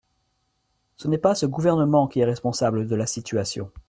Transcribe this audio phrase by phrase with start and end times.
[0.97, 3.69] Ce n’est pas ce Gouvernement qui est responsable de la situation.